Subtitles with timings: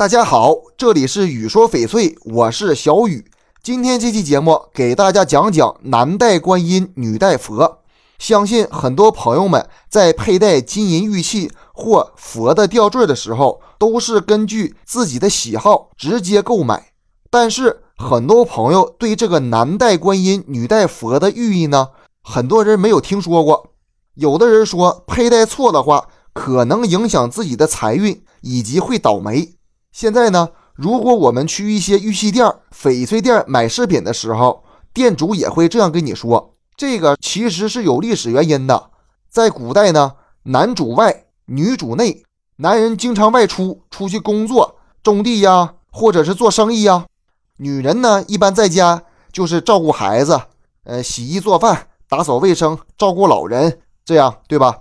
[0.00, 3.30] 大家好，这里是雨说翡翠，我是小雨。
[3.62, 7.80] 今天这期节目给大家讲讲男戴观音，女戴佛。
[8.18, 16.92] 相信很多朋友们在佩戴金银玉器或佛的吊坠的时候，都是根据自己的喜好直接购买。
[17.28, 21.88] 但是很多朋友对这个男戴观音，女戴佛的寓意呢，
[22.22, 23.74] 很多人没有听说过。
[24.14, 29.56] 有的人说佩戴错的话，可能影响自己的财运，以及会倒霉。
[29.92, 34.62] 现在呢，如果我们去一些玉器店、翡翠店买饰品的时候，
[34.94, 38.90] 店主也会这样跟你说：这个其实是有历史原因的。
[39.28, 40.14] 在古代呢，
[40.44, 42.22] 男主外，女主内，
[42.56, 47.04] 男人经常外出出去工作、种地呀，或者是做生意呀；
[47.56, 50.40] 女人呢，一般在家就是照顾孩子，
[50.84, 54.78] 呃，洗衣做饭、打扫卫生、照顾老人，这样对吧？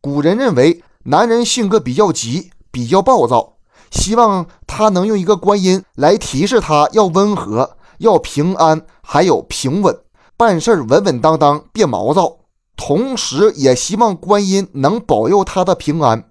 [0.00, 3.57] 古人认为，男人性格比较急，比较暴躁。
[3.90, 9.96] 希望他能用一个观音来提示他要温和、要平安，还有平稳，
[10.36, 12.36] 办事稳稳当当，别毛躁。
[12.76, 16.30] 同时，也希望观音能保佑他的平安。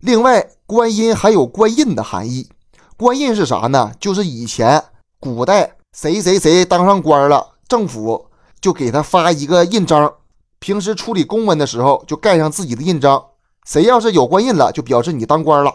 [0.00, 2.48] 另外，观音还有官印的含义。
[2.98, 3.92] 官印是啥呢？
[3.98, 4.84] 就是以前
[5.18, 8.26] 古代谁谁谁当上官了，政府
[8.60, 10.12] 就给他发一个印章，
[10.58, 13.24] 平时处理公文的时候就盖上自己的印章。
[13.64, 15.74] 谁要是有官印了，就表示你当官了。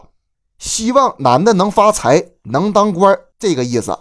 [0.62, 3.98] 希望男的能发财，能当官，这个意思。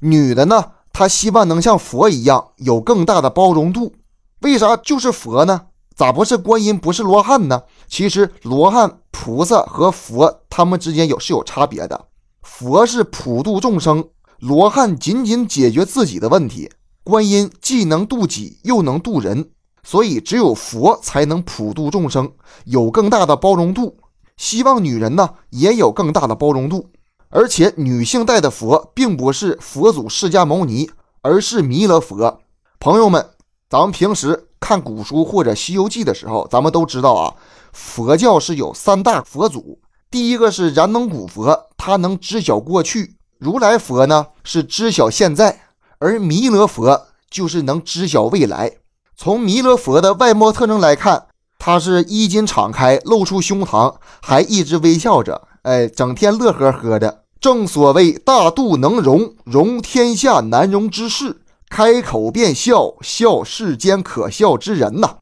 [0.00, 3.94] 女的呢，她希望能像佛一样，有更大的包容度。
[4.42, 5.62] 为啥就是佛呢？
[5.96, 7.62] 咋不是观音，不是罗汉呢？
[7.88, 12.08] 其实罗汉、菩萨和佛他们之间有是有差别的。
[12.42, 14.06] 佛是普度众生，
[14.40, 16.70] 罗汉仅仅解决自己的问题。
[17.02, 19.48] 观音既能度己，又能度人，
[19.82, 22.30] 所以只有佛才能普度众生，
[22.66, 23.96] 有更大的包容度。
[24.36, 26.90] 希望女人呢也有更大的包容度，
[27.30, 30.90] 而且女性戴的佛并不是佛祖释迦牟尼，
[31.22, 32.40] 而是弥勒佛。
[32.80, 33.30] 朋友们，
[33.70, 37.34] 咱们平时看古书或者《西游记》的时候，咱们都知道啊，
[37.72, 39.78] 佛教是有三大佛祖，
[40.10, 45.62] 第一个是燃灯古佛，他能知晓过去；如来佛呢是知晓现在，
[45.98, 48.72] 而弥勒佛就是能知晓未来。
[49.16, 51.28] 从弥勒佛的外貌特征来看。
[51.66, 57.22] 他是衣襟敞开，露出胸膛，还一直微笑着，哎，整天乐呵呵的。
[57.40, 65.16] 正所谓大度能容，容天下难容之事，开口便笑，笑世间可笑之人呐。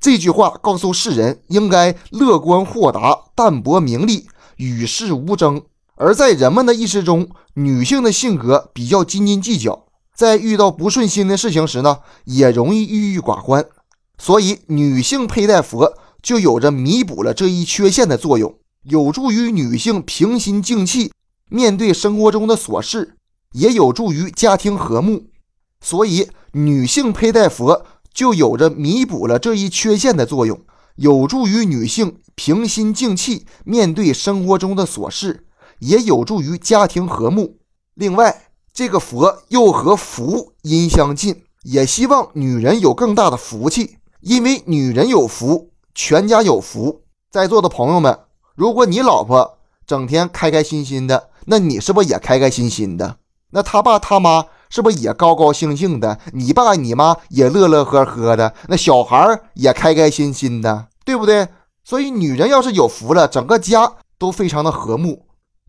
[0.00, 4.26] 这句话告诉世人，应该乐观豁达，淡泊名利，
[4.56, 5.62] 与世无争。
[5.94, 9.84] 而在人们的意识中，女性的性格比较斤斤计较，
[10.16, 13.64] 在遇到不顺心的事情时呢，也容易郁郁寡欢。
[14.18, 21.12] 所以，女性佩戴佛就有着弥补了这一缺陷的作用，有助于女性平心静气
[21.50, 23.16] 面对生活中的琐事，
[23.52, 25.26] 也有助于家庭和睦。
[25.80, 30.58] 所以，女性佩戴佛就有着弥补了这一缺陷的作用，
[30.96, 35.44] 有助于女性平心静气面对生活中的琐事，
[35.80, 37.58] 也有助于家庭和睦。
[37.94, 43.98] 另外，这个佛又和福音相近，也希望女人有更大的福气。
[44.26, 47.02] 因为女人有福，全家有福。
[47.30, 48.18] 在座的朋友们，
[48.56, 53.18] 如果你老婆整天开开心心的，那你是不是也开开心心的？
[53.50, 56.18] 那他爸他妈是不是也高高兴兴的？
[56.32, 61.46] 你爸你妈也乐乐呵呵的，那小孩也开开心心的，对不对？
[61.84, 65.22] 所以，女人要是有福了，整个家都非常的和睦。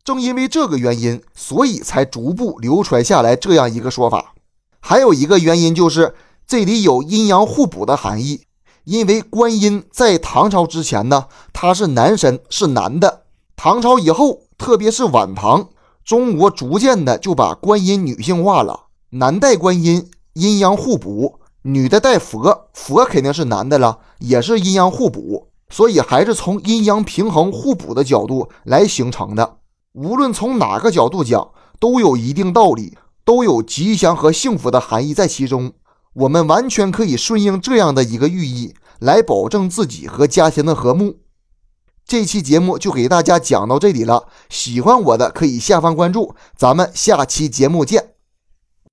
[0.04, 4.34] 正因为这个原因，所以才逐步流传下来这样一个说法。
[4.80, 6.16] 还有一个原因就是
[6.48, 8.46] 这里有阴阳互补的含义。
[8.88, 13.24] 因为观音在唐朝之前呢，他是男神，是男的。
[13.58, 15.68] 唐朝以后，特别是晚唐，
[16.06, 18.86] 中国逐渐的就把观音女性化了。
[19.10, 25.50] 男戴观音，阴阳互补；女的戴佛，佛肯定是男的了，也是阴阳互补。
[25.70, 29.58] 所以还是从阴阳平衡互补的角度来形成的。
[29.92, 35.74] 无论从哪个角度讲，都有一定道理，都有吉祥和幸福的含义在其中。
[36.18, 41.18] 我们完全可以顺应这样的一个寓意，来保证自己和家庭的和睦。
[42.06, 48.07] 这期节目就给大家讲到这里了，喜欢我的可以下方关注，咱们下期节目见。